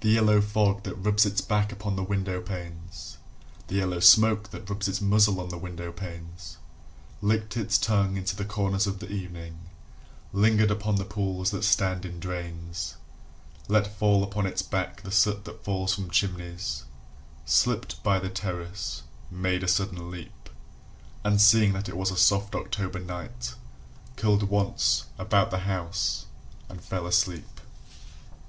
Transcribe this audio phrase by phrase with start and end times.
[0.00, 3.18] The yellow fog that rubs its back upon the window panes
[3.68, 6.56] The yellow smoke that rubs its muzzle on the window panes
[7.22, 9.70] Licked its tongue into the corners of the evening
[10.32, 12.96] Lingered upon the pools that stand in drains,
[13.68, 16.82] Let fall upon its back the soot that falls from chimneys,
[17.46, 20.50] Slipped by the terrace, made a sudden leap,
[21.22, 23.54] And seeing that it was a soft October night,
[24.16, 26.26] Curled once about the house,
[26.68, 27.60] and fell asleep.